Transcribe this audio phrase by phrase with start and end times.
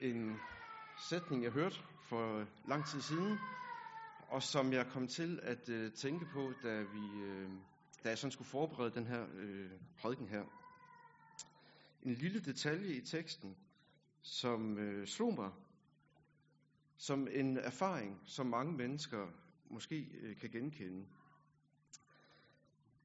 [0.00, 0.40] en
[0.96, 3.38] sætning, jeg hørte for lang tid siden,
[4.28, 7.50] og som jeg kom til at øh, tænke på, da, vi, øh,
[8.04, 10.44] da jeg sådan skulle forberede den her øh, prædiken her.
[12.02, 13.56] En lille detalje i teksten,
[14.22, 15.50] som øh, slog mig
[16.98, 19.28] som en erfaring, som mange mennesker
[19.70, 21.06] måske øh, kan genkende.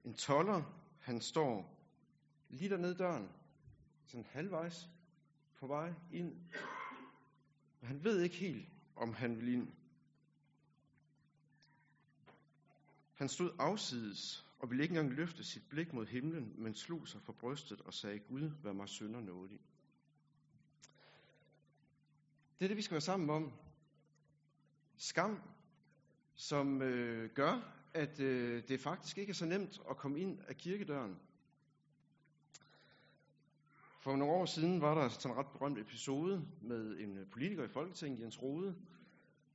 [0.04, 0.64] En toller,
[1.00, 1.80] han står
[2.50, 3.30] lige dernede døren,
[4.06, 4.90] sådan halvvejs
[5.60, 6.36] på vej ind.
[7.84, 9.68] Men han ved ikke helt, om han vil ind.
[13.14, 17.22] Han stod afsides og ville ikke engang løfte sit blik mod himlen, men slog sig
[17.22, 19.60] for brystet og sagde, Gud, vær mig sønder nådig.
[22.60, 23.54] Det er det, vi skal være sammen om.
[24.96, 25.42] Skam,
[26.36, 30.58] som øh, gør, at øh, det faktisk ikke er så nemt at komme ind af
[30.58, 31.20] kirkedøren.
[34.04, 37.64] For nogle år siden var der sådan en ret berømt episode med en øh, politiker
[37.64, 38.76] i Folketinget, Jens Rode,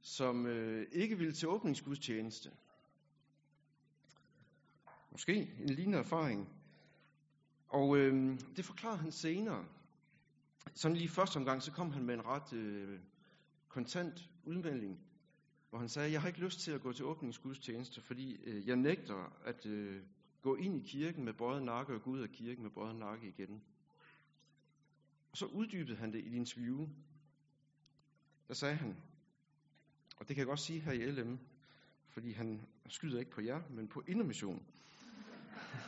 [0.01, 2.51] som øh, ikke ville til åbningsgudstjeneste.
[5.11, 6.49] Måske en lignende erfaring.
[7.69, 9.65] Og øh, det forklarede han senere.
[10.75, 12.99] Sådan lige første omgang, så kom han med en ret øh,
[13.69, 15.01] kontant udmelding,
[15.71, 18.77] hvor han sagde, jeg har ikke lyst til at gå til åbningsgudstjeneste, fordi øh, jeg
[18.77, 20.03] nægter at øh,
[20.43, 23.29] gå ind i kirken med bøjet nakke og gå ud af kirken med bøjet nakke
[23.29, 23.63] igen.
[25.31, 26.89] Og så uddybede han det i et interview.
[28.49, 28.97] Der sagde han,
[30.17, 31.39] og det kan jeg godt sige her i LM,
[32.09, 34.67] fordi han skyder ikke på jer, men på indre mission.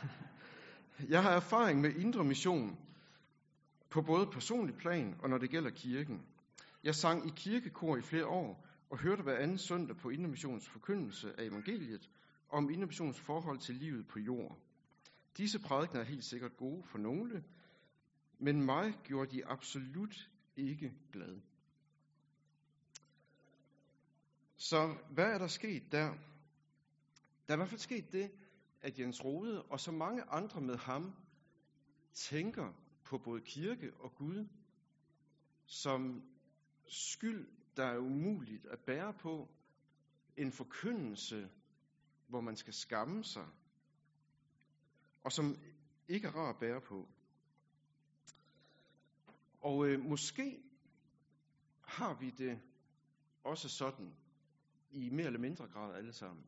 [1.09, 2.77] jeg har erfaring med indre mission
[3.89, 6.25] på både personlig plan og når det gælder kirken.
[6.83, 10.69] Jeg sang i kirkekor i flere år og hørte hver anden søndag på Indre Missions
[10.69, 12.09] forkyndelse af evangeliet
[12.49, 14.57] om Indre Missions forhold til livet på jord.
[15.37, 17.43] Disse prædikener er helt sikkert gode for nogle,
[18.41, 21.41] men mig gjorde de absolut ikke glad.
[24.57, 26.07] Så hvad er der sket der?
[27.47, 28.31] Der er i hvert fald sket det,
[28.81, 31.13] at Jens Rode og så mange andre med ham
[32.13, 34.47] tænker på både kirke og Gud
[35.65, 36.23] som
[36.87, 37.47] skyld,
[37.77, 39.49] der er umuligt at bære på,
[40.37, 41.49] en forkyndelse,
[42.27, 43.47] hvor man skal skamme sig,
[45.23, 45.55] og som
[46.07, 47.07] ikke er rar at bære på.
[49.61, 50.63] Og øh, måske
[51.81, 52.61] har vi det
[53.43, 54.15] også sådan,
[54.91, 56.45] i mere eller mindre grad alle sammen.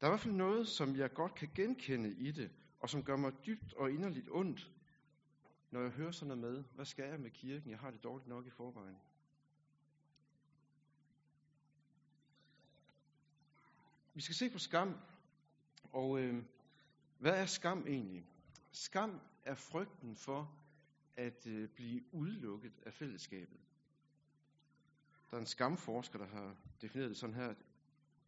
[0.00, 2.50] Der er i hvert fald noget, som jeg godt kan genkende i det,
[2.80, 4.72] og som gør mig dybt og inderligt ondt,
[5.70, 7.70] når jeg hører sådan noget med, hvad skal jeg med kirken?
[7.70, 8.98] Jeg har det dårligt nok i forvejen.
[14.14, 14.96] Vi skal se på skam,
[15.92, 16.44] og øh,
[17.18, 18.26] hvad er skam egentlig?
[18.70, 20.58] Skam er frygten for
[21.18, 23.60] at øh, blive udelukket af fællesskabet.
[25.30, 27.54] Der er en skamforsker, der har defineret det sådan her,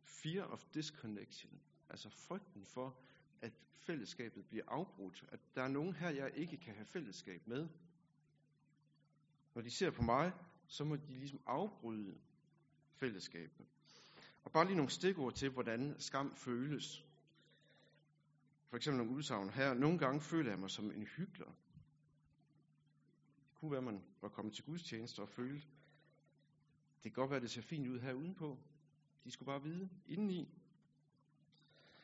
[0.02, 2.96] fear of disconnection, altså frygten for,
[3.40, 7.68] at fællesskabet bliver afbrudt, at der er nogen her, jeg ikke kan have fællesskab med.
[9.54, 10.32] Når de ser på mig,
[10.66, 12.18] så må de ligesom afbryde
[12.92, 13.66] fællesskabet.
[14.44, 17.04] Og bare lige nogle stikord til, hvordan skam føles.
[18.68, 19.74] For eksempel nogle udsagn her.
[19.74, 21.46] Nogle gange føler jeg mig som en hyggelig.
[23.60, 25.66] Kunne være, at man var kommet til gudstjeneste og følte,
[27.04, 28.58] det kan godt være, at det ser fint ud her udenpå.
[29.24, 30.48] De skulle bare vide indeni.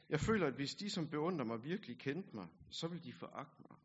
[0.08, 3.62] Jeg føler, at hvis de, som beundrer mig, virkelig kendte mig, så vil de foragte
[3.68, 3.78] mig.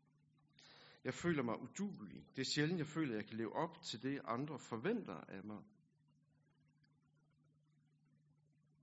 [1.04, 2.26] Jeg føler mig udulig.
[2.36, 5.44] Det er sjældent, jeg føler, at jeg kan leve op til det, andre forventer af
[5.44, 5.62] mig.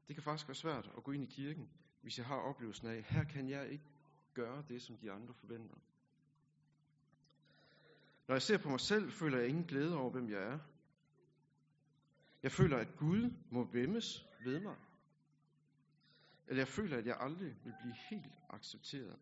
[0.07, 1.69] Det kan faktisk være svært at gå ind i kirken,
[2.01, 3.85] hvis jeg har oplevelsen af, her kan jeg ikke
[4.33, 5.75] gøre det, som de andre forventer.
[8.29, 10.59] Når jeg ser på mig selv, føler jeg ingen glæde over, hvem jeg er.
[12.44, 14.75] Jeg føler, at Gud må vemmes ved mig.
[16.47, 19.19] Eller jeg føler, at jeg aldrig vil blive helt accepteret.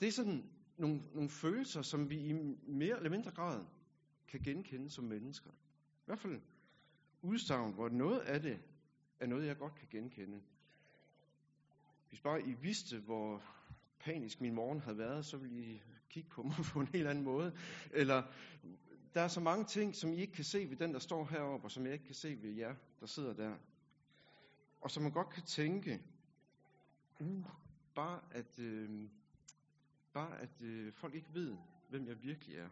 [0.00, 2.32] Det er sådan nogle, nogle følelser, som vi i
[2.62, 3.64] mere eller mindre grad
[4.28, 5.50] kan genkende som mennesker.
[5.50, 6.40] I hvert fald
[7.22, 8.60] udsagn, hvor noget af det
[9.20, 10.42] er noget, jeg godt kan genkende.
[12.08, 13.42] Hvis bare I vidste, hvor
[14.00, 17.24] panisk min morgen havde været, så ville I kigge på mig på en helt anden
[17.24, 17.52] måde.
[17.90, 18.22] Eller
[19.14, 21.66] der er så mange ting, som I ikke kan se ved den, der står heroppe,
[21.66, 23.54] og som jeg ikke kan se ved jer, der sidder der.
[24.80, 26.02] Og som man godt kan tænke,
[27.20, 27.44] uh,
[27.94, 29.08] bare at, øh,
[30.12, 31.56] bare at øh, folk ikke ved,
[31.88, 32.68] hvem jeg virkelig er.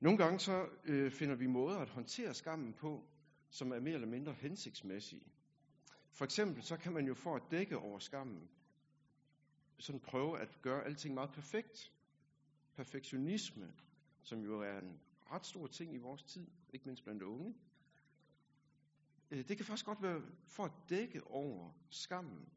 [0.00, 3.04] Nogle gange så øh, finder vi måder at håndtere skammen på,
[3.50, 5.22] som er mere eller mindre hensigtsmæssige.
[6.12, 8.48] For eksempel så kan man jo for at dække over skammen,
[9.78, 11.92] sådan prøve at gøre alting meget perfekt.
[12.74, 13.74] perfektionisme,
[14.22, 15.00] som jo er en
[15.30, 17.54] ret stor ting i vores tid, ikke mindst blandt unge,
[19.30, 22.48] øh, det kan faktisk godt være for at dække over skammen.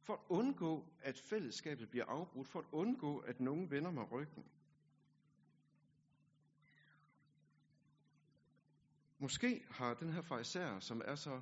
[0.00, 2.48] For at undgå, at fællesskabet bliver afbrudt.
[2.48, 4.44] For at undgå, at nogen vender mig ryggen.
[9.18, 11.40] Måske har den her fariser, som er så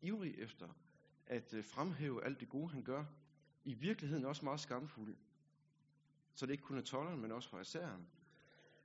[0.00, 0.68] ivrig efter
[1.26, 3.04] at øh, fremhæve alt det gode, han gør,
[3.64, 5.16] i virkeligheden også meget skamfuld.
[6.34, 8.08] Så det ikke kun er tolleren, men også fariseren.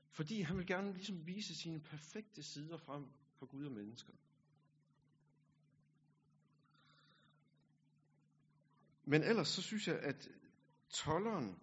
[0.10, 4.14] Fordi han vil gerne ligesom vise sine perfekte sider frem for Gud og mennesker.
[9.04, 10.30] Men ellers så synes jeg, at
[10.90, 11.60] tolleren,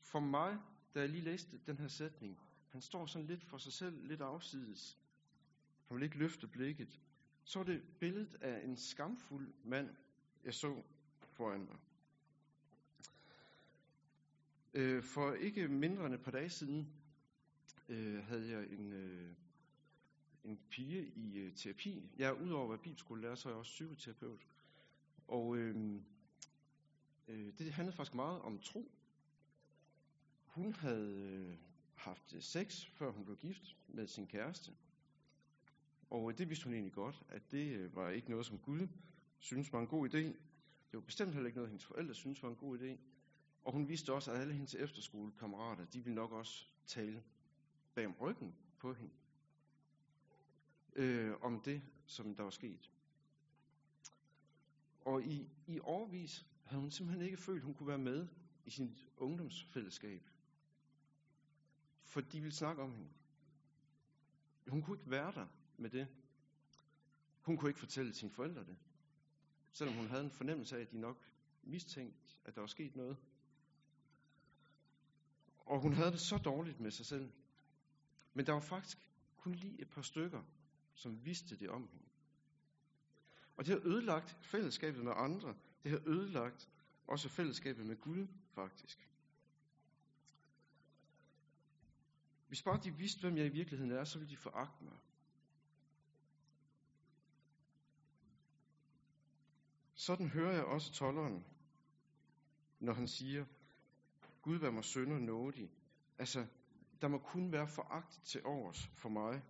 [0.00, 0.58] for mig,
[0.94, 2.38] da jeg lige læste den her sætning,
[2.68, 4.98] han står sådan lidt for sig selv, lidt afsides.
[5.88, 7.00] Han vil ikke løfte blikket.
[7.44, 9.96] Så er det billedet af en skamfuld mand,
[10.44, 10.82] jeg så
[11.32, 11.78] foran mig.
[14.74, 16.88] Øh, for ikke mindre end et par dage siden
[17.88, 19.30] øh, havde jeg en, øh,
[20.44, 22.10] en pige i øh, terapi.
[22.18, 24.46] Jeg er udover at være bibelskolelærer, så er jeg også psykoterapeut.
[25.28, 26.00] Og øh,
[27.28, 28.90] øh, det handlede faktisk meget om tro.
[30.44, 31.56] Hun havde øh,
[31.94, 34.72] haft øh, sex, før hun blev gift med sin kæreste.
[36.10, 38.88] Og øh, det vidste hun egentlig godt, at det øh, var ikke noget, som Gud
[39.38, 40.18] synes var en god idé.
[40.18, 42.96] Det var bestemt heller ikke noget, hendes forældre synes var en god idé.
[43.64, 47.22] Og hun vidste også, at alle hendes efterskolekammerater, de ville nok også tale
[47.94, 49.14] bag om ryggen på hende.
[50.96, 52.90] Øh, om det, som der var sket.
[55.00, 58.28] Og i, i årvis havde hun simpelthen ikke følt, at hun kunne være med
[58.64, 60.30] i sin ungdomsfællesskab.
[62.02, 63.10] For de ville snakke om hende.
[64.68, 65.46] Hun kunne ikke være der
[65.76, 66.08] med det.
[67.40, 68.76] Hun kunne ikke fortælle sine forældre det.
[69.72, 71.28] Selvom hun havde en fornemmelse af, at de nok
[71.62, 73.16] mistænkte, at der var sket noget.
[75.66, 77.32] Og hun havde det så dårligt med sig selv.
[78.34, 78.98] Men der var faktisk
[79.36, 80.42] kun lige et par stykker,
[80.94, 82.08] som vidste det om hende.
[83.56, 85.54] Og det har ødelagt fællesskabet med andre.
[85.82, 86.70] Det har ødelagt
[87.06, 89.10] også fællesskabet med Gud, faktisk.
[92.48, 94.98] Hvis bare de vidste, hvem jeg i virkeligheden er, så ville de foragte mig.
[99.94, 101.44] Sådan hører jeg også tolleren,
[102.80, 103.44] når han siger,
[104.44, 105.70] Gud vær mig sønder nådig.
[106.18, 106.46] Altså,
[107.00, 109.42] der må kun være foragt til overs for mig.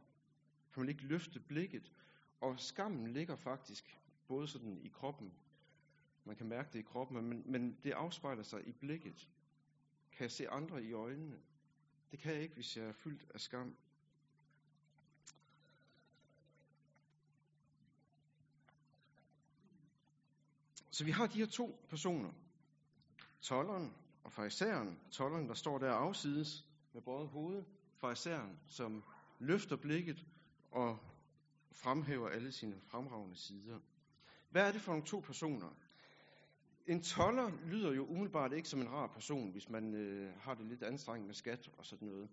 [0.72, 1.92] Kan man ikke løfte blikket.
[2.40, 5.32] Og skammen ligger faktisk både sådan i kroppen.
[6.24, 9.28] Man kan mærke det i kroppen, men, men det afspejler sig i blikket.
[10.12, 11.40] Kan jeg se andre i øjnene?
[12.10, 13.76] Det kan jeg ikke, hvis jeg er fyldt af skam.
[20.90, 22.32] Så vi har de her to personer.
[23.40, 23.94] Tolleren
[24.24, 27.62] og farisæren, Tolleren, der står der afsides med både hoved.
[27.96, 29.04] farisæren, som
[29.38, 30.26] løfter blikket
[30.70, 30.98] og
[31.72, 33.78] fremhæver alle sine fremragende sider.
[34.50, 35.68] Hvad er det for nogle to personer?
[36.86, 40.66] En toller lyder jo umiddelbart ikke som en rar person, hvis man øh, har det
[40.66, 42.28] lidt anstrengt med skat og sådan noget.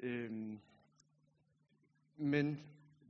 [0.00, 0.60] Øhm,
[2.16, 2.60] men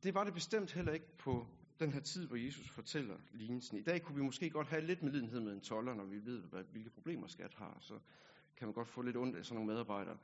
[0.02, 1.46] det var det bestemt heller ikke på
[1.80, 3.78] den her tid, hvor Jesus fortæller lignelsen.
[3.78, 6.42] I dag kunne vi måske godt have lidt medlidenhed med en toller, når vi ved,
[6.42, 7.78] hvad, hvilke problemer skat har.
[7.80, 7.98] Så
[8.56, 10.19] kan man godt få lidt ondt af sådan nogle medarbejdere.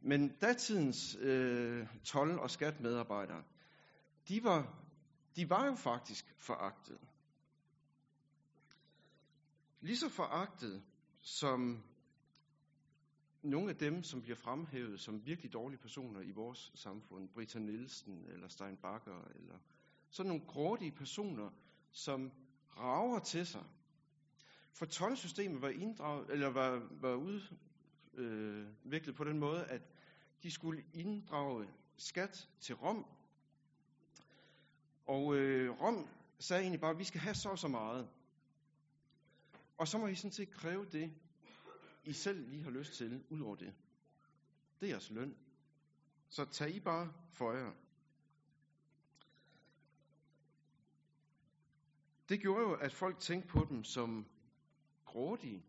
[0.00, 3.44] Men datidens øh, told- og skatmedarbejdere,
[4.28, 4.78] de var,
[5.36, 6.98] de var jo faktisk foragtet.
[9.80, 10.82] Lige så foragtet
[11.20, 11.82] som
[13.42, 18.24] nogle af dem, som bliver fremhævet som virkelig dårlige personer i vores samfund, Britta Nielsen
[18.28, 19.58] eller Stein Bakker eller
[20.12, 21.50] sådan nogle grådige personer,
[21.90, 22.32] som
[22.78, 23.64] rager til sig.
[24.72, 29.82] For tolvsystemet var, inddraget, eller var, var udviklet øh, på den måde, at
[30.42, 33.06] de skulle inddrage skat til Rom.
[35.06, 38.08] Og øh, Rom sagde egentlig bare, at vi skal have så og så meget.
[39.78, 41.12] Og så må I sådan set kræve det,
[42.04, 43.74] I selv lige har lyst til, ud over det.
[44.80, 45.36] Det er jeres løn.
[46.28, 47.72] Så tag I bare for jer.
[52.32, 54.26] Det gjorde jo, at folk tænkte på dem som
[55.04, 55.64] grådige.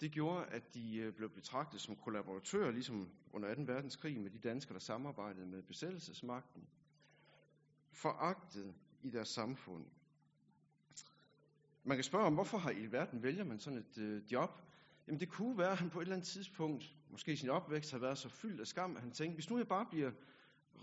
[0.00, 3.62] Det gjorde, at de øh, blev betragtet som kollaboratører, ligesom under 2.
[3.62, 6.68] verdenskrig med de danskere, der samarbejdede med besættelsesmagten.
[7.90, 9.86] Foragtet i deres samfund.
[11.84, 14.60] Man kan spørge om, hvorfor har i verden vælger man sådan et øh, job?
[15.06, 17.90] Jamen det kunne være, at han på et eller andet tidspunkt, måske i sin opvækst,
[17.92, 20.12] har været så fyldt af skam, at han tænkte, hvis nu jeg bare bliver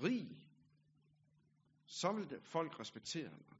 [0.03, 0.37] rig,
[1.85, 3.56] så vil folk respektere mig.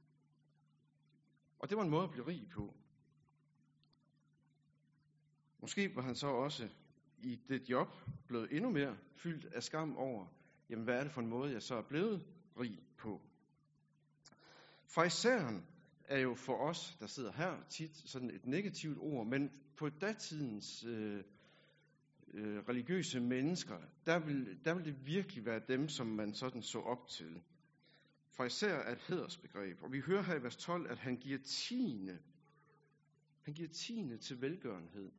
[1.58, 2.74] Og det var en måde at blive rig på.
[5.60, 6.68] Måske var han så også
[7.18, 7.88] i det job
[8.28, 10.26] blevet endnu mere fyldt af skam over,
[10.70, 12.26] jamen hvad er det for en måde, jeg så er blevet
[12.60, 13.20] rig på?
[14.86, 15.66] Farisæeren
[16.04, 20.84] er jo for os, der sidder her, tit sådan et negativt ord, men på datidens
[20.84, 21.24] øh,
[22.34, 26.78] øh, religiøse mennesker, der vil, der vil det virkelig være dem, som man sådan så
[26.78, 27.42] op til.
[28.38, 32.18] Farisæer er et hedersbegreb, og vi hører her i vers 12, at han giver tiende.
[33.42, 35.10] Han giver tiende til velgørenhed.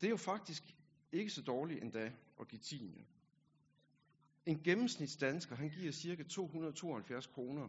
[0.00, 0.62] Det er jo faktisk
[1.12, 3.04] ikke så dårligt endda at give tiende.
[4.46, 7.68] En gennemsnitsdansker, han giver cirka 272 kroner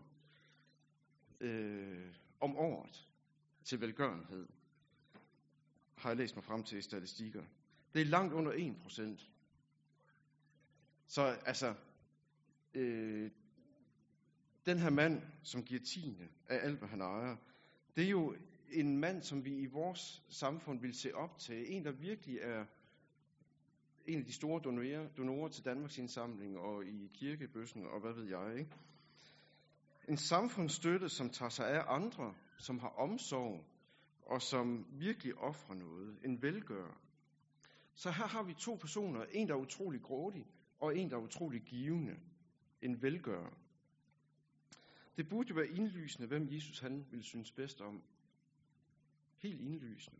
[1.39, 3.07] øh, om året
[3.63, 4.47] til velgørenhed.
[5.95, 7.43] Har jeg læst mig frem til i statistikker.
[7.93, 9.29] Det er langt under 1 procent.
[11.07, 11.75] Så altså,
[12.73, 13.31] øh,
[14.65, 17.35] den her mand, som giver tiende af alt, hvad han ejer,
[17.95, 18.35] det er jo
[18.71, 21.75] en mand, som vi i vores samfund vil se op til.
[21.75, 22.65] En, der virkelig er
[24.05, 28.23] en af de store donorer, donorer til Danmarks indsamling og i kirkebøssen og hvad ved
[28.23, 28.59] jeg.
[28.59, 28.71] Ikke?
[30.07, 33.65] En samfundsstøtte, som tager sig af andre, som har omsorg
[34.25, 36.17] og som virkelig offrer noget.
[36.25, 37.01] En velgører.
[37.95, 39.25] Så her har vi to personer.
[39.31, 40.45] En, der er utrolig grådig,
[40.79, 42.15] og en, der er utrolig givende.
[42.81, 43.49] En velgør.
[45.17, 48.03] Det burde jo være indlysende, hvem Jesus han ville synes bedst om.
[49.37, 50.19] Helt indlysende.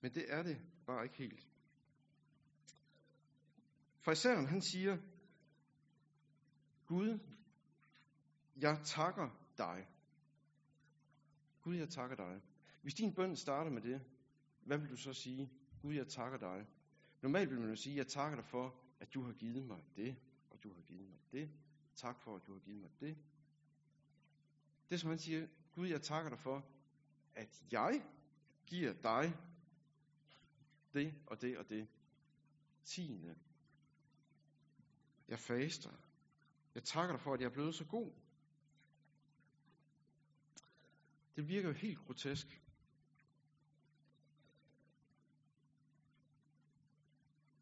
[0.00, 1.48] Men det er det bare ikke helt.
[4.00, 4.98] Farisæeren han siger,
[6.86, 7.18] Gud,
[8.56, 9.86] jeg takker dig.
[11.62, 12.42] Gud, jeg takker dig.
[12.82, 14.00] Hvis din bøn starter med det,
[14.60, 15.50] hvad vil du så sige?
[15.82, 16.66] Gud, jeg takker dig.
[17.22, 20.16] Normalt vil man jo sige, jeg takker dig for, at du har givet mig det,
[20.64, 21.50] du har givet mig det.
[21.94, 23.16] Tak for, at du har givet mig det.
[24.90, 26.66] Det som han siger, Gud, jeg takker dig for,
[27.34, 28.04] at jeg
[28.66, 29.36] giver dig
[30.94, 31.88] det og det og det.
[32.84, 33.36] Tiende.
[35.28, 35.90] Jeg faster.
[36.74, 38.12] Jeg takker dig for, at jeg er blevet så god.
[41.36, 42.60] Det virker jo helt grotesk.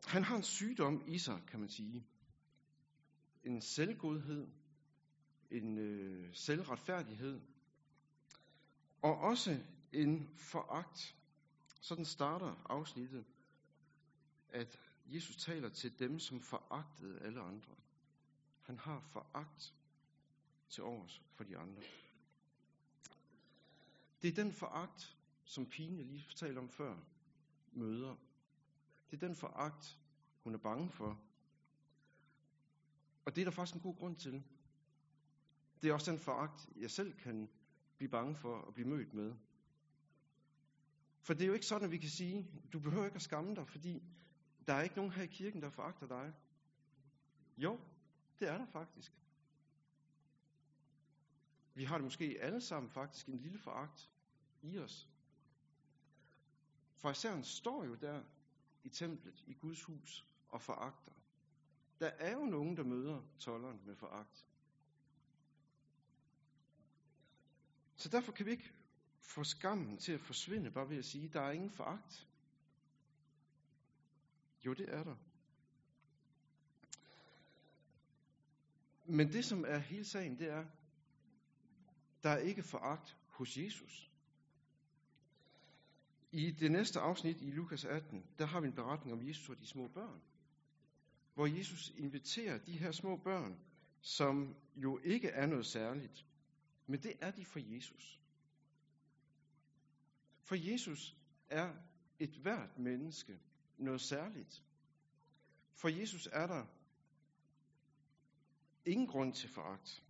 [0.06, 2.06] Han har en sygdom i sig, kan man sige.
[3.44, 4.48] En selvgodhed,
[5.50, 7.40] en øh, selvretfærdighed,
[9.02, 9.60] og også
[9.92, 11.16] en foragt.
[11.80, 13.24] Sådan starter afsnittet,
[14.48, 17.74] at Jesus taler til dem, som foragtede alle andre.
[18.62, 19.74] Han har foragt
[20.68, 21.82] til overs for de andre.
[24.22, 26.96] Det er den foragt, som pigen, jeg lige fortalte om før,
[27.72, 28.16] møder.
[29.10, 29.98] Det er den foragt,
[30.42, 31.20] hun er bange for.
[33.24, 34.42] Og det er der faktisk en god grund til.
[35.82, 37.48] Det er også den foragt, jeg selv kan
[37.96, 39.34] blive bange for at blive mødt med.
[41.20, 43.54] For det er jo ikke sådan, at vi kan sige, du behøver ikke at skamme
[43.54, 44.02] dig, fordi
[44.66, 46.34] der er ikke nogen her i kirken, der foragter dig.
[47.56, 47.80] Jo,
[48.38, 49.12] det er der faktisk.
[51.74, 54.10] Vi har det måske alle sammen faktisk en lille foragt
[54.62, 55.08] i os.
[56.94, 58.22] For især står jo der
[58.84, 61.12] i templet, i Guds hus, og foragter.
[62.00, 64.46] Der er jo nogen, der møder tolleren med foragt.
[67.96, 68.72] Så derfor kan vi ikke
[69.20, 72.28] få skammen til at forsvinde, bare ved at sige, der er ingen foragt.
[74.66, 75.16] Jo, det er der.
[79.04, 80.64] Men det, som er hele sagen, det er,
[82.22, 84.10] der er ikke foragt hos Jesus.
[86.32, 89.58] I det næste afsnit i Lukas 18, der har vi en beretning om Jesus og
[89.58, 90.22] de små børn.
[91.34, 93.58] Hvor Jesus inviterer de her små børn,
[94.00, 96.26] som jo ikke er noget særligt,
[96.86, 98.20] men det er de for Jesus.
[100.42, 101.16] For Jesus
[101.50, 101.74] er
[102.18, 103.38] et hvert menneske
[103.78, 104.62] noget særligt.
[105.74, 106.66] For Jesus er der
[108.84, 110.02] ingen grund til foragt.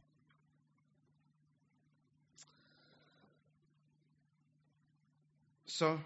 [5.67, 6.00] Så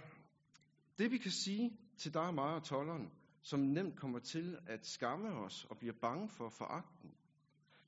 [0.99, 3.13] det vi kan sige til dig og mig og tolleren,
[3.47, 7.15] som nemt kommer til at skamme os og bliver bange for foragten,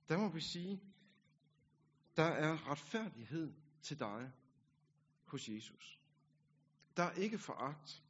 [0.08, 0.82] der må vi sige,
[2.16, 4.32] der er retfærdighed til dig
[5.24, 6.00] hos Jesus.
[6.96, 8.02] Der er ikke foragt.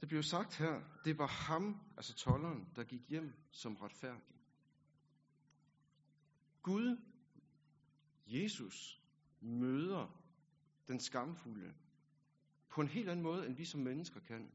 [0.00, 4.34] Det bliver sagt her, det var ham, altså tolleren, der gik hjem som retfærdig.
[6.62, 6.96] Gud,
[8.26, 9.02] Jesus,
[9.40, 10.20] møder
[10.88, 11.74] den skamfulde
[12.68, 14.52] på en helt anden måde, end vi som mennesker kan.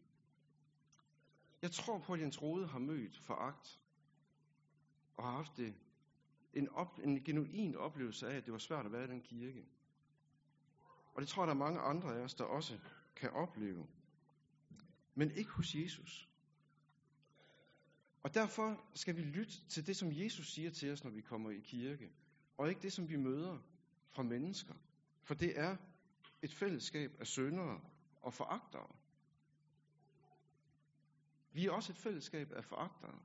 [1.61, 3.79] Jeg tror på, at Jens Rode har mødt foragt
[5.17, 5.75] og har haft det
[6.53, 9.65] en, op, en genuin oplevelse af, at det var svært at være i den kirke.
[11.13, 12.79] Og det tror jeg, der er mange andre af os, der også
[13.15, 13.87] kan opleve.
[15.15, 16.29] men ikke hos Jesus.
[18.23, 21.49] Og derfor skal vi lytte til det, som Jesus siger til os, når vi kommer
[21.49, 22.11] i kirke,
[22.57, 23.59] og ikke det, som vi møder
[24.09, 24.73] fra mennesker.
[25.23, 25.77] For det er
[26.41, 27.81] et fællesskab af søndere
[28.21, 28.95] og foragtere.
[31.51, 33.19] Vi er også et fællesskab af foragtere.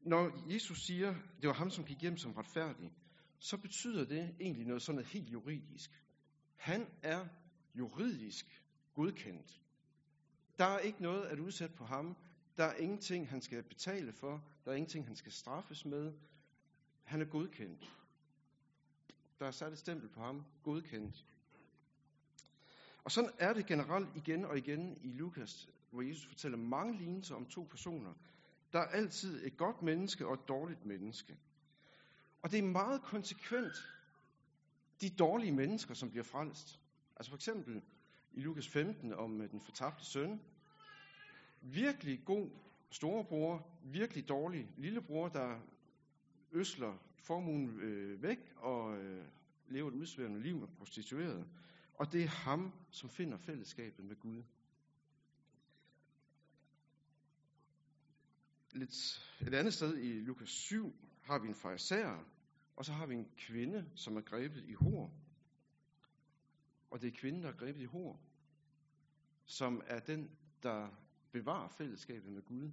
[0.00, 2.92] Når Jesus siger, det var ham, som gik hjem som retfærdig,
[3.38, 5.90] så betyder det egentlig noget sådan noget helt juridisk.
[6.56, 7.26] Han er
[7.74, 8.62] juridisk
[8.94, 9.60] godkendt.
[10.58, 12.16] Der er ikke noget at udsætte på ham.
[12.56, 14.44] Der er ingenting, han skal betale for.
[14.64, 16.12] Der er ingenting, han skal straffes med.
[17.04, 17.96] Han er godkendt.
[19.38, 20.44] Der er sat et stempel på ham.
[20.62, 21.26] Godkendt.
[23.06, 27.34] Og sådan er det generelt igen og igen i Lukas, hvor Jesus fortæller mange lignelser
[27.34, 28.12] om to personer.
[28.72, 31.36] Der er altid et godt menneske og et dårligt menneske.
[32.42, 33.72] Og det er meget konsekvent
[35.00, 36.80] de dårlige mennesker, som bliver frelst.
[37.16, 37.82] Altså for eksempel
[38.32, 40.40] i Lukas 15 om øh, den fortabte søn.
[41.62, 42.50] Virkelig god
[42.90, 45.60] storebror, virkelig dårlig lillebror, der
[46.52, 49.24] øsler formuen øh, væk og øh,
[49.68, 51.46] lever et udsværende liv med prostitueret.
[51.98, 54.42] Og det er ham, som finder fællesskabet med Gud.
[58.72, 62.24] Lidt et andet sted i Lukas 7 har vi en farisæer,
[62.76, 65.10] og så har vi en kvinde, som er grebet i hår.
[66.90, 68.20] Og det er kvinden, der er grebet i hår,
[69.44, 70.30] som er den,
[70.62, 70.88] der
[71.32, 72.70] bevarer fællesskabet med Gud.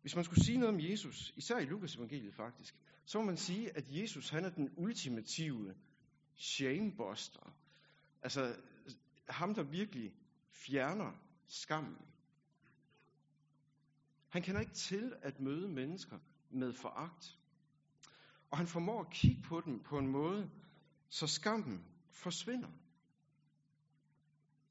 [0.00, 3.36] Hvis man skulle sige noget om Jesus, især i Lukas evangeliet faktisk, så må man
[3.36, 5.74] sige, at Jesus han er den ultimative
[6.36, 7.56] shamebuster.
[8.22, 8.56] Altså
[9.28, 10.12] ham, der virkelig
[10.50, 11.12] fjerner
[11.46, 11.98] skammen.
[14.28, 16.18] Han kender ikke til at møde mennesker
[16.50, 17.38] med foragt.
[18.50, 20.50] Og han formår at kigge på dem på en måde,
[21.08, 22.70] så skammen forsvinder.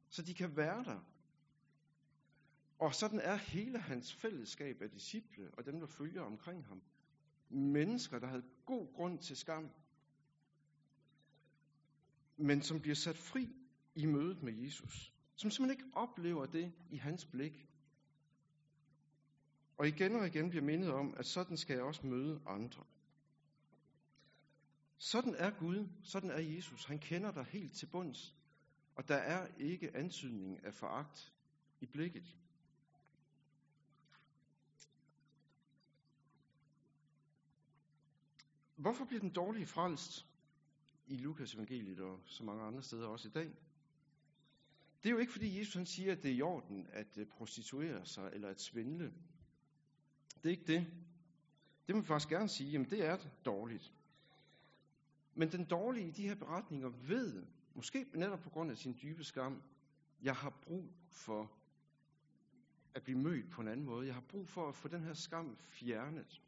[0.09, 0.99] Så de kan være der.
[2.79, 6.81] Og sådan er hele hans fællesskab af disciple og dem, der følger omkring ham.
[7.49, 9.69] Mennesker, der havde god grund til skam,
[12.41, 13.55] men som bliver sat fri
[13.95, 15.13] i mødet med Jesus.
[15.35, 17.67] Som simpelthen ikke oplever det i hans blik.
[19.77, 22.83] Og igen og igen bliver mindet om, at sådan skal jeg også møde andre.
[24.97, 26.85] Sådan er Gud, sådan er Jesus.
[26.85, 28.35] Han kender dig helt til bunds,
[28.95, 31.33] og der er ikke antydning af foragt
[31.79, 32.37] i blikket.
[38.75, 40.30] Hvorfor bliver den dårlige frelst
[41.11, 43.51] i Lukas evangeliet og så mange andre steder også i dag?
[45.03, 47.27] Det er jo ikke fordi Jesus han siger, at det er i orden at øh,
[47.27, 49.13] prostituere sig eller at svindle.
[50.43, 50.87] Det er ikke det.
[51.87, 53.93] Det må vi faktisk gerne sige, jamen det er dårligt.
[55.35, 57.43] Men den dårlige i de her beretninger ved,
[57.73, 59.61] måske netop på grund af sin dybe skam,
[60.21, 61.51] jeg har brug for
[62.93, 64.05] at blive mødt på en anden måde.
[64.05, 66.41] Jeg har brug for at få den her skam fjernet.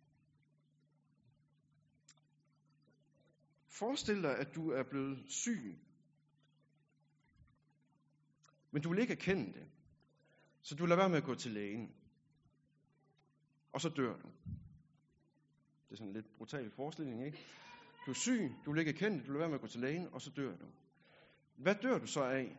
[3.73, 5.79] Forestil dig, at du er blevet syg,
[8.71, 9.67] men du vil ikke erkende det.
[10.61, 11.95] Så du lader være med at gå til lægen.
[13.73, 14.27] Og så dør du.
[15.85, 17.37] Det er sådan en lidt brutal forestilling, ikke?
[18.05, 19.81] Du er syg, du vil ikke erkende det, du lader være med at gå til
[19.81, 20.65] lægen, og så dør du.
[21.55, 22.57] Hvad dør du så af?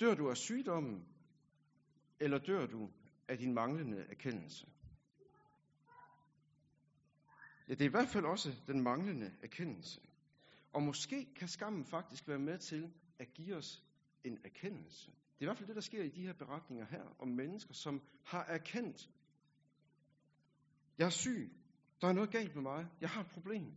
[0.00, 1.06] Dør du af sygdommen,
[2.20, 2.90] eller dør du
[3.28, 4.66] af din manglende erkendelse?
[7.70, 10.00] Ja, det er i hvert fald også den manglende erkendelse.
[10.72, 13.84] Og måske kan skammen faktisk være med til at give os
[14.24, 15.10] en erkendelse.
[15.10, 17.74] Det er i hvert fald det, der sker i de her beretninger her om mennesker,
[17.74, 19.10] som har erkendt,
[20.98, 21.52] jeg er syg,
[22.00, 23.76] der er noget galt med mig, jeg har et problem.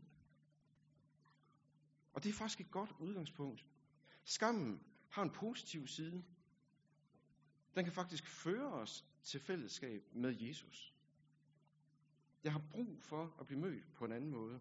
[2.13, 3.65] Og det er faktisk et godt udgangspunkt.
[4.23, 6.23] Skammen har en positiv side.
[7.75, 10.92] Den kan faktisk føre os til fællesskab med Jesus.
[12.43, 14.59] Jeg har brug for at blive mødt på en anden måde.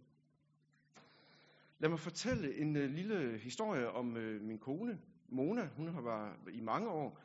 [1.78, 5.66] Lad mig fortælle en øh, lille historie om øh, min kone, Mona.
[5.66, 7.20] Hun har været i mange år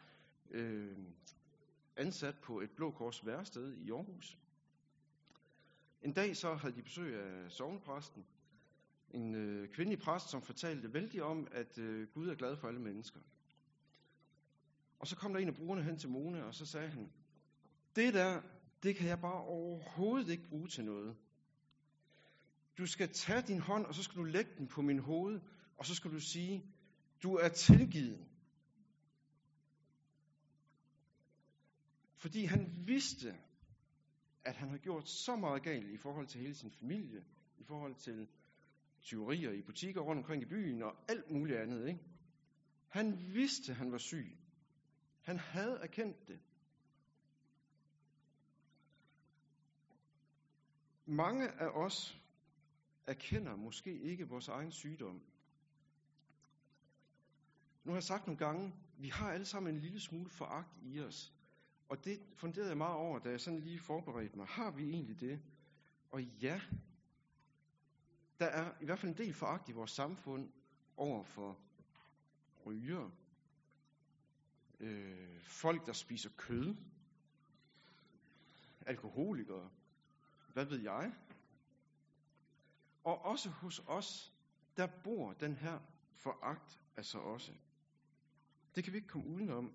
[0.51, 0.97] øh,
[1.95, 4.37] ansat på et Blå Kors værsted i Aarhus.
[6.01, 8.25] En dag så havde de besøg af sovnepræsten,
[9.11, 12.81] en øh, kvindelig præst, som fortalte vældig om, at øh, Gud er glad for alle
[12.81, 13.19] mennesker.
[14.99, 17.11] Og så kom der en af brugerne hen til Mona, og så sagde han,
[17.95, 18.41] det der,
[18.83, 21.15] det kan jeg bare overhovedet ikke bruge til noget.
[22.77, 25.39] Du skal tage din hånd, og så skal du lægge den på min hoved,
[25.77, 26.65] og så skal du sige,
[27.23, 28.27] du er tilgivet.
[32.17, 33.35] Fordi han vidste,
[34.45, 37.25] at han har gjort så meget galt i forhold til hele sin familie,
[37.57, 38.27] i forhold til
[39.01, 41.87] tyverier i butikker rundt omkring i byen og alt muligt andet.
[41.87, 41.99] Ikke?
[42.87, 44.37] Han vidste, han var syg.
[45.21, 46.39] Han havde erkendt det.
[51.09, 52.21] Mange af os
[53.05, 55.21] erkender måske ikke vores egen sygdom.
[57.83, 60.99] Nu har jeg sagt nogle gange, vi har alle sammen en lille smule foragt i
[60.99, 61.33] os.
[61.89, 64.47] Og det funderede jeg meget over, da jeg sådan lige forberedte mig.
[64.47, 65.41] Har vi egentlig det?
[66.11, 66.61] Og ja,
[68.39, 70.49] der er i hvert fald en del foragt i vores samfund
[70.97, 71.57] over for
[72.65, 73.09] ryger,
[74.79, 76.75] øh, folk, der spiser kød,
[78.85, 79.69] alkoholikere,
[80.57, 81.13] hvad ved jeg?
[83.03, 84.33] Og også hos os,
[84.77, 85.79] der bor den her
[86.15, 87.51] foragt altså også.
[88.75, 89.73] Det kan vi ikke komme udenom.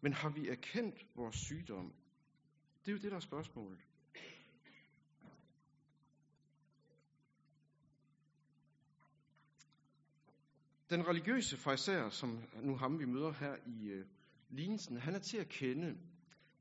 [0.00, 1.94] Men har vi erkendt vores sygdom?
[2.84, 3.78] Det er jo det, der er spørgsmålet.
[10.90, 14.06] Den religiøse fejser, som nu ham vi møder her i øh,
[14.48, 15.98] lignelsen, han er til at kende.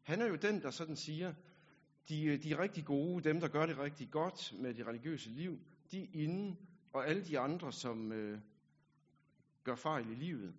[0.03, 1.33] Han er jo den, der sådan siger,
[2.09, 5.59] de, øh, de rigtig gode, dem der gør det rigtig godt med det religiøse liv,
[5.91, 6.55] de er inde,
[6.93, 8.39] og alle de andre, som øh,
[9.63, 10.55] gør fejl i livet,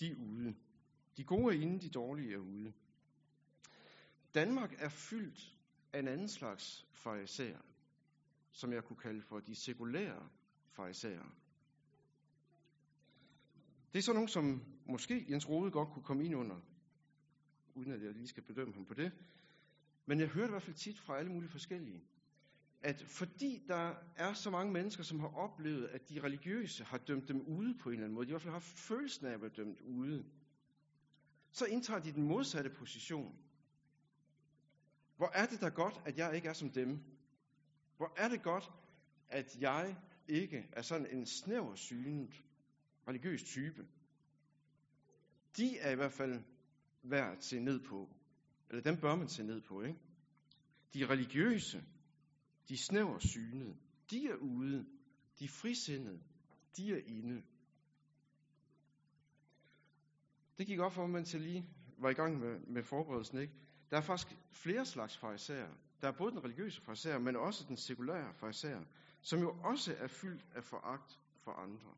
[0.00, 0.54] de er ude.
[1.16, 2.72] De gode er inde, de dårlige er ude.
[4.34, 5.56] Danmark er fyldt
[5.92, 7.60] af en anden slags farisæer,
[8.52, 10.28] som jeg kunne kalde for de sekulære
[10.70, 11.34] farisæer.
[13.92, 16.60] Det er så nogen, som måske Jens Rode godt kunne komme ind under,
[17.74, 19.12] uden at jeg lige skal bedømme ham på det.
[20.08, 22.04] Men jeg hører i hvert fald tit fra alle mulige forskellige,
[22.80, 27.28] at fordi der er så mange mennesker, som har oplevet, at de religiøse har dømt
[27.28, 29.32] dem ude på en eller anden måde, de har i hvert fald haft følelsen af
[29.32, 30.24] at være dømt ude,
[31.52, 33.38] så indtager de den modsatte position.
[35.16, 37.00] Hvor er det da godt, at jeg ikke er som dem?
[37.96, 38.70] Hvor er det godt,
[39.28, 39.96] at jeg
[40.28, 42.44] ikke er sådan en snæver synet
[43.08, 43.86] religiøs type?
[45.56, 46.42] De er i hvert fald
[47.02, 48.17] værd at se ned på.
[48.70, 49.98] Eller dem bør man se ned på, ikke?
[50.94, 51.84] De religiøse,
[52.68, 53.76] de snæver synede,
[54.10, 54.86] de er ude.
[55.38, 56.20] De frisindede,
[56.76, 57.42] de er inde.
[60.58, 63.38] Det gik op for mig, mens jeg lige var i gang med, med forberedelsen.
[63.38, 63.52] Ikke?
[63.90, 65.74] Der er faktisk flere slags farisæer.
[66.00, 68.84] Der er både den religiøse farisæer, men også den sekulære farisæer,
[69.20, 71.94] som jo også er fyldt af foragt for andre.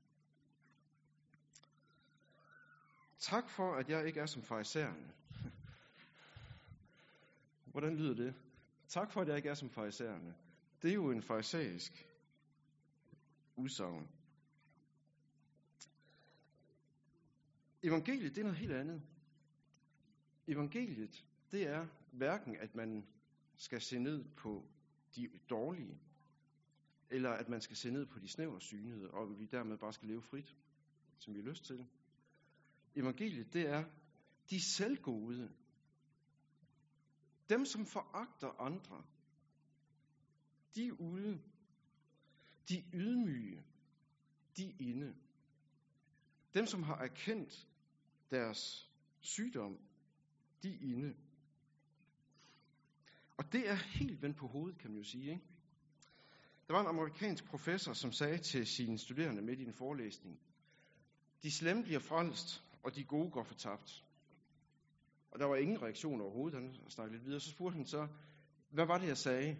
[3.18, 5.12] Tak for, at jeg ikke er som farisæerne.
[7.70, 8.34] Hvordan lyder det?
[8.88, 10.34] Tak for, at jeg ikke er som farisæerne.
[10.82, 12.08] Det er jo en farisæisk
[13.56, 14.08] udsagn.
[17.82, 19.02] Evangeliet, det er noget helt andet.
[20.48, 23.06] Evangeliet, det er hverken, at man
[23.56, 24.64] skal se ned på
[25.16, 26.00] de dårlige,
[27.10, 30.08] eller at man skal se ned på de snævre synede, og vi dermed bare skal
[30.08, 30.56] leve frit,
[31.18, 31.86] som vi har lyst til.
[32.94, 33.84] Evangeliet, det er
[34.50, 35.50] de selvgode.
[37.50, 39.04] Dem, som foragter andre.
[40.74, 41.42] De er ude.
[42.68, 43.64] De ydmyge.
[44.56, 45.14] De er inde.
[46.54, 47.68] Dem, som har erkendt
[48.30, 49.78] deres sygdom,
[50.62, 51.14] de er inde.
[53.36, 55.30] Og det er helt vendt på hovedet, kan man jo sige.
[55.30, 55.44] Ikke?
[56.66, 60.40] Der var en amerikansk professor, som sagde til sine studerende midt i en forelæsning,
[61.42, 64.04] de slemme bliver frelst, og de gode går fortabt.
[65.30, 66.60] Og der var ingen reaktion overhovedet.
[66.60, 67.40] Han snakkede lidt videre.
[67.40, 68.08] Så spurgte han så,
[68.70, 69.56] hvad var det, jeg sagde?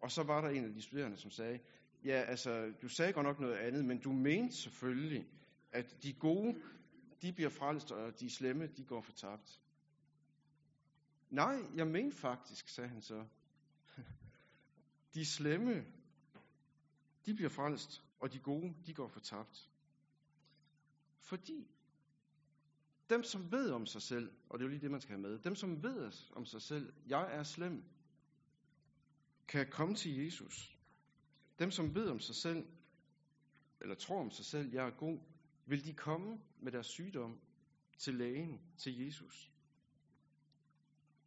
[0.00, 1.60] Og så var der en af de studerende, som sagde,
[2.04, 5.26] ja, altså, du sagde godt nok noget andet, men du mente selvfølgelig,
[5.72, 6.62] at de gode,
[7.22, 9.60] de bliver frelst, og de slemme, de går fortabt.
[11.30, 13.24] Nej, jeg mente faktisk, sagde han så.
[15.14, 15.84] De slemme,
[17.26, 19.70] de bliver frelst, og de gode, de går fortabt.
[21.20, 21.70] Fordi
[23.10, 25.22] dem, som ved om sig selv, og det er jo lige det, man skal have
[25.22, 27.84] med, dem, som ved om sig selv, jeg er slem,
[29.48, 30.78] kan komme til Jesus.
[31.58, 32.66] Dem, som ved om sig selv,
[33.80, 35.18] eller tror om sig selv, jeg er god,
[35.66, 37.40] vil de komme med deres sygdom
[37.98, 39.50] til lægen, til Jesus.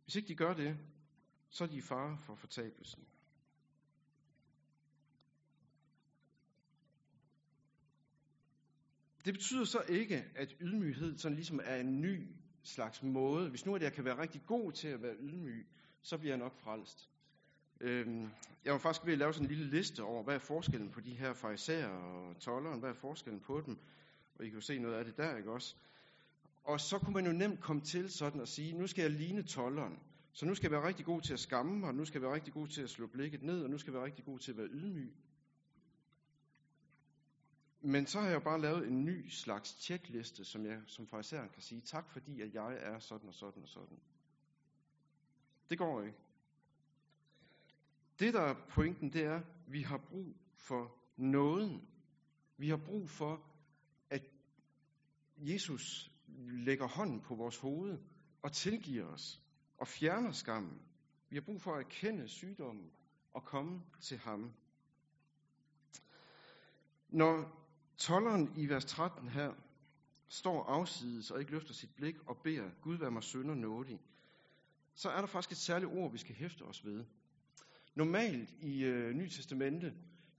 [0.04, 0.78] Hvis ikke de gør det,
[1.50, 3.08] så er de i fare for fortabelsen.
[9.28, 12.28] Det betyder så ikke, at ydmyghed sådan ligesom er en ny
[12.64, 13.50] slags måde.
[13.50, 15.68] Hvis nu at jeg kan være rigtig god til at være ydmyg,
[16.02, 17.10] så bliver jeg nok frelst.
[17.82, 18.30] Øhm,
[18.66, 21.02] jeg var faktisk ved at lave sådan en lille liste over, hvad er forskellen på
[21.02, 23.78] de her fariserer og tolleren, hvad er forskellen på dem,
[24.36, 25.76] og I kan jo se noget af det der, ikke også?
[26.64, 29.44] Og så kunne man jo nemt komme til sådan at sige, nu skal jeg ligne
[29.44, 30.00] tolleren,
[30.34, 32.36] så nu skal jeg være rigtig god til at skamme mig, nu skal jeg være
[32.36, 34.52] rigtig god til at slå blikket ned, og nu skal jeg være rigtig god til
[34.52, 35.14] at være ydmyg.
[37.82, 41.62] Men så har jeg bare lavet en ny slags tjekliste, som jeg som fariseren kan
[41.62, 44.00] sige, tak fordi at jeg er sådan og sådan og sådan.
[45.70, 46.18] Det går ikke.
[48.20, 51.88] Det, der er pointen, det er, at vi har brug for nåden.
[52.58, 53.44] Vi har brug for,
[54.10, 54.22] at
[55.38, 58.00] Jesus lægger hånden på vores hoved
[58.42, 59.42] og tilgiver os
[59.78, 60.82] og fjerner skammen.
[61.30, 62.92] Vi har brug for at erkende sygdommen
[63.34, 64.54] og komme til ham.
[67.10, 67.67] Når
[67.98, 69.54] tolleren i vers 13 her
[70.28, 74.00] står afsides og ikke løfter sit blik og beder, Gud vær mig synder nådig,
[74.94, 77.06] så er der faktisk et særligt ord, vi skal hæfte os ved.
[77.96, 79.94] Normalt i øh, Nye Testamente,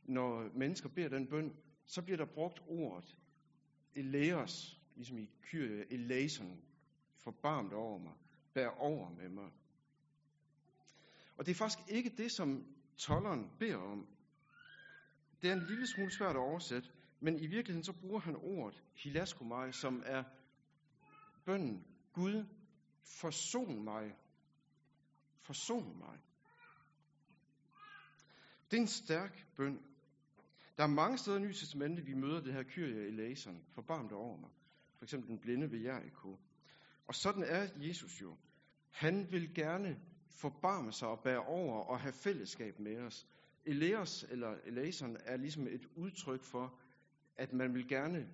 [0.04, 3.16] når mennesker beder den bøn, så bliver der brugt ordet
[3.94, 6.62] eleos, ligesom i Kyrie, eleison,
[7.16, 8.12] forbarmt over mig,
[8.54, 9.50] bær over med mig.
[11.36, 12.64] Og det er faktisk ikke det, som
[12.96, 14.06] tolleren beder om.
[15.42, 18.82] Det er en lille smule svært at oversætte, men i virkeligheden så bruger han ordet
[18.94, 20.24] hilaskomai, som er
[21.44, 22.46] bønden, Gud,
[23.20, 24.16] forson mig.
[25.40, 26.18] Forson mig.
[28.70, 29.82] Det er en stærk bøn.
[30.76, 34.36] Der er mange steder i Nye Testamentet, vi møder det her Kyrie eleison, forbarmt over
[34.36, 34.50] mig.
[34.96, 36.38] For eksempel den blinde ved Jericho.
[37.06, 38.36] Og sådan er Jesus jo.
[38.90, 40.00] Han vil gerne
[40.40, 43.26] forbarme sig og bære over og have fællesskab med os.
[43.64, 46.78] Eleos eller eleison er ligesom et udtryk for,
[47.38, 48.28] at man vil gerne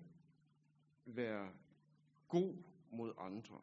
[1.07, 1.53] være
[2.29, 2.57] god
[2.93, 3.61] mod andre.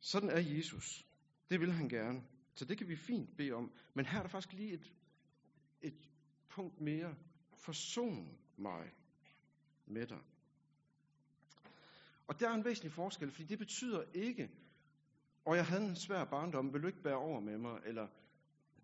[0.00, 1.06] Sådan er Jesus.
[1.50, 2.22] Det vil han gerne.
[2.54, 3.72] Så det kan vi fint bede om.
[3.94, 4.92] Men her er der faktisk lige et,
[5.82, 6.10] et
[6.48, 7.14] punkt mere.
[7.54, 8.92] Forson mig
[9.86, 10.20] med dig.
[12.26, 14.50] Og der er en væsentlig forskel, fordi det betyder ikke,
[15.44, 18.08] og jeg havde en svær barndom, vil du ikke bære over med mig, eller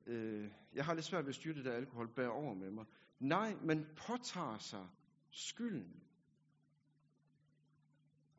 [0.06, 2.86] øh, jeg har lidt svært ved at styre det der alkohol, bære over med mig.
[3.22, 4.88] Nej, man påtager sig
[5.30, 6.02] skylden.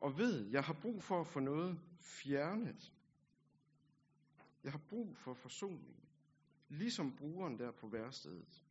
[0.00, 2.92] Og ved, jeg har brug for at få noget fjernet.
[4.64, 5.96] Jeg har brug for forsoning.
[6.68, 8.64] Ligesom brugeren der på værstedet.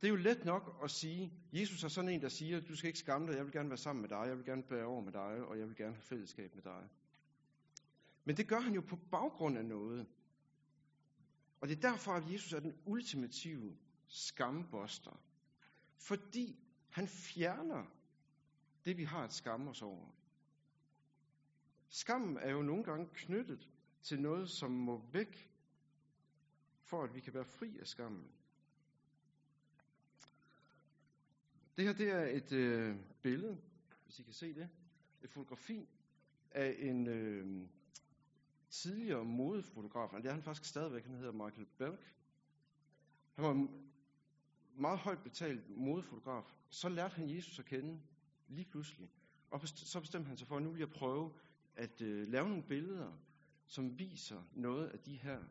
[0.00, 2.88] Det er jo let nok at sige, Jesus er sådan en, der siger, du skal
[2.88, 5.00] ikke skamme dig, jeg vil gerne være sammen med dig, jeg vil gerne bære over
[5.00, 6.88] med dig, og jeg vil gerne have fællesskab med dig.
[8.24, 10.06] Men det gør han jo på baggrund af noget.
[11.60, 15.20] Og det er derfor, at Jesus er den ultimative skamboster.
[15.96, 16.58] Fordi
[16.90, 17.84] han fjerner
[18.84, 20.10] det, vi har at skamme os over.
[21.88, 23.70] Skammen er jo nogle gange knyttet
[24.02, 25.50] til noget, som må væk,
[26.82, 28.30] for at vi kan være fri af skammen.
[31.76, 33.60] Det her det er et øh, billede,
[34.04, 34.68] hvis I kan se det.
[35.22, 35.88] Et fotografi
[36.50, 37.68] af en øh,
[38.70, 40.12] tidligere modefotograf.
[40.12, 41.04] Og det er han faktisk stadigvæk.
[41.04, 42.14] Han hedder Michael Belk.
[43.34, 43.90] Han var en
[44.76, 46.56] meget højt betalt modefotograf.
[46.70, 48.00] Så lærte han Jesus at kende
[48.48, 49.10] lige pludselig.
[49.50, 51.32] Og så bestemte han sig for, at nu vil jeg prøve
[51.76, 53.12] at øh, lave nogle billeder,
[53.66, 55.42] som viser noget af de her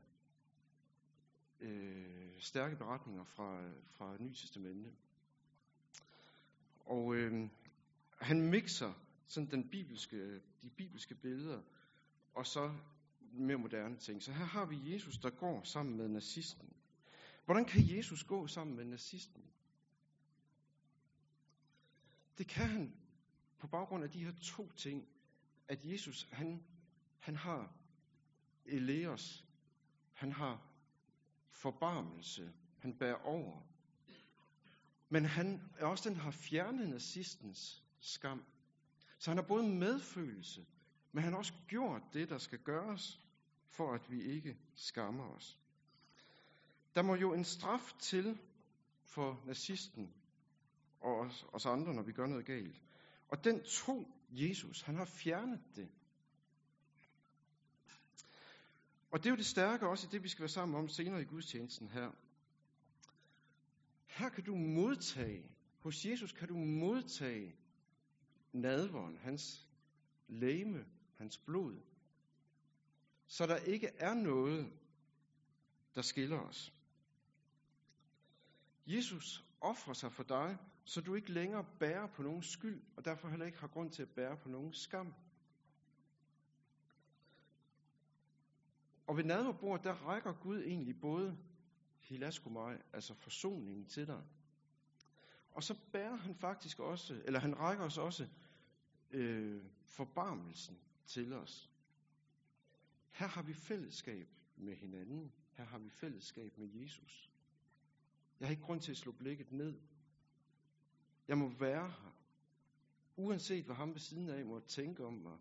[1.59, 4.93] øh, stærke beretninger fra, øh, fra Nye Testamente.
[6.79, 7.49] Og øh,
[8.21, 8.93] han mixer
[9.25, 11.61] sådan den bibelske, øh, de bibelske billeder,
[12.33, 12.73] og så
[13.37, 14.23] mere moderne ting.
[14.23, 16.73] Så her har vi Jesus, der går sammen med nazisten.
[17.45, 19.43] Hvordan kan Jesus gå sammen med nazisten?
[22.37, 22.95] Det kan han
[23.57, 25.07] på baggrund af de her to ting,
[25.67, 26.63] at Jesus, han,
[27.19, 27.73] han har
[28.65, 29.45] eleos,
[30.13, 30.61] han har
[31.49, 33.61] forbarmelse, han bærer over.
[35.09, 38.43] Men han er også den, der har fjernet nazistens skam.
[39.17, 40.65] Så han har både medfølelse,
[41.11, 43.24] men han har også gjort det, der skal gøres,
[43.77, 45.59] for at vi ikke skammer os.
[46.95, 48.37] Der må jo en straf til
[49.03, 50.13] for nazisten
[51.01, 52.81] og os, os andre, når vi gør noget galt.
[53.27, 54.81] Og den tog Jesus.
[54.81, 55.89] Han har fjernet det.
[59.11, 61.21] Og det er jo det stærke også i det, vi skal være sammen om senere
[61.21, 62.11] i gudstjenesten her.
[64.05, 67.55] Her kan du modtage, hos Jesus kan du modtage
[68.53, 69.67] nadveren, hans
[70.27, 70.85] læme,
[71.17, 71.81] hans blod,
[73.27, 74.73] så der ikke er noget,
[75.95, 76.73] der skiller os.
[78.87, 83.29] Jesus offrer sig for dig, så du ikke længere bærer på nogen skyld, og derfor
[83.29, 85.13] heller ikke har grund til at bære på nogen skam.
[89.07, 91.37] Og ved nadverbordet, der rækker Gud egentlig både
[91.99, 94.23] hilaskomai, altså forsoningen til dig,
[95.51, 98.27] og så bærer han faktisk også, eller han rækker os også
[99.11, 101.69] øh, forbarmelsen til os.
[103.15, 105.31] Her har vi fællesskab med hinanden.
[105.51, 107.31] Her har vi fællesskab med Jesus.
[108.39, 109.79] Jeg har ikke grund til at slå blikket ned.
[111.27, 112.15] Jeg må være her.
[113.15, 115.37] Uanset hvad ham ved siden af må tænke om mig.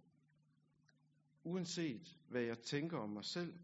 [1.44, 3.58] Uanset hvad jeg tænker om mig selv,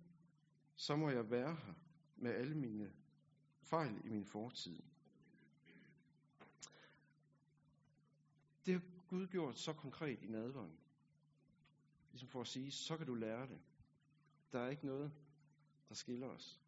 [0.77, 1.75] så må jeg være her
[2.17, 2.93] med alle mine
[3.63, 4.83] fejl i min fortid.
[8.67, 10.79] Det har Gud gjort så konkret i nadveren.
[12.11, 13.61] Ligesom for at sige, så kan du lære det.
[14.53, 15.13] Der er ikke noget,
[15.89, 16.61] der skiller os.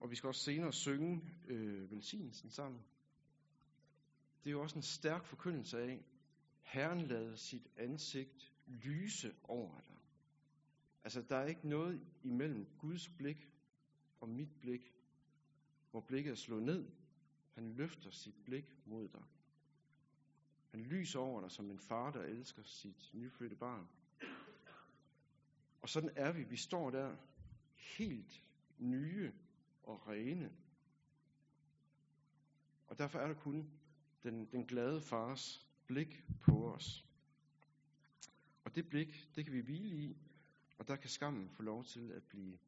[0.00, 2.80] Og vi skal også senere synge øh, velsignelsen sammen.
[4.44, 6.04] Det er jo også en stærk forkyndelse af,
[6.62, 9.96] Herren lader sit ansigt lyse over dig.
[11.04, 13.50] Altså, der er ikke noget imellem Guds blik
[14.20, 14.94] og mit blik,
[15.90, 16.90] hvor blikket er slået ned.
[17.54, 19.22] Han løfter sit blik mod dig.
[20.70, 23.88] Han lyser over dig som en far, der elsker sit nyfødte barn.
[25.84, 26.42] Og sådan er vi.
[26.42, 27.16] Vi står der
[27.76, 28.44] helt
[28.78, 29.32] nye
[29.82, 30.52] og rene.
[32.86, 33.70] Og derfor er der kun
[34.22, 37.06] den, den glade fars blik på os.
[38.64, 40.16] Og det blik, det kan vi hvile i,
[40.78, 42.58] og der kan skammen få lov til at blive,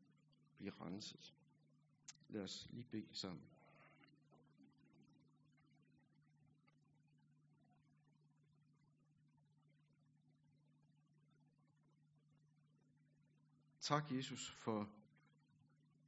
[0.57, 1.35] blive renset.
[2.29, 3.43] Lad os lige bede sammen.
[13.87, 14.89] Tak, Jesus, for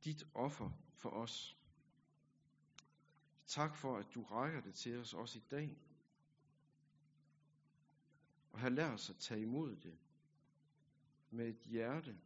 [0.05, 1.59] dit offer for os.
[3.47, 5.79] Tak for, at du rækker det til os også i dag.
[8.51, 9.99] Og her lær os at tage imod det
[11.31, 12.19] med et hjerte,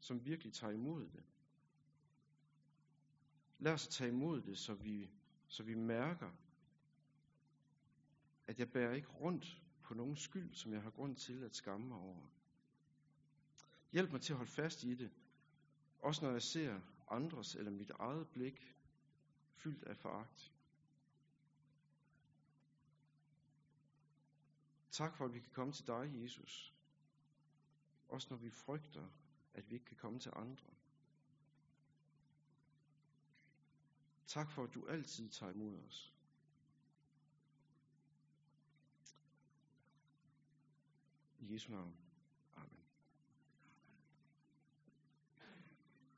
[0.00, 1.24] som virkelig tager imod det.
[3.58, 5.10] Lad os tage imod det, så vi,
[5.48, 6.30] så vi mærker,
[8.46, 11.86] at jeg bærer ikke rundt på nogen skyld, som jeg har grund til at skamme
[11.86, 12.35] mig over.
[13.92, 15.10] Hjælp mig til at holde fast i det,
[15.98, 18.76] også når jeg ser andres eller mit eget blik
[19.54, 20.52] fyldt af foragt.
[24.90, 26.74] Tak for, at vi kan komme til dig, Jesus.
[28.08, 29.08] Også når vi frygter,
[29.54, 30.70] at vi ikke kan komme til andre.
[34.26, 36.12] Tak for, at du altid tager imod os.
[41.38, 42.05] I Jesu navn.